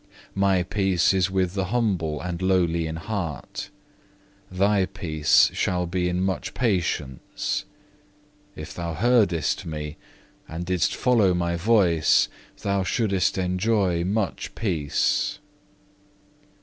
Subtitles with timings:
[0.33, 3.69] My peace is with the humble and lowly in heart.
[4.51, 7.65] Thy peace shall be in much patience.
[8.55, 9.97] If thou heardest Me,
[10.47, 12.29] and didst follow My voice,
[12.63, 15.37] thou shouldest enjoy much peace."